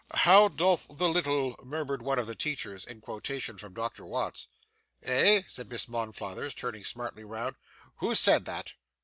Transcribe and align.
'"How 0.15 0.47
doth 0.47 0.97
the 0.97 1.07
little"' 1.07 1.55
murmured 1.63 2.01
one 2.01 2.17
of 2.17 2.25
the 2.25 2.33
teachers, 2.33 2.85
in 2.85 3.01
quotation 3.01 3.59
from 3.59 3.75
Doctor 3.75 4.03
Watts. 4.03 4.47
'Eh?' 5.03 5.43
said 5.47 5.69
Miss 5.69 5.85
Monflathers, 5.87 6.55
turning 6.55 6.83
smartly 6.83 7.23
round. 7.23 7.55
'Who 7.97 8.15
said 8.15 8.45
that? 8.45 8.73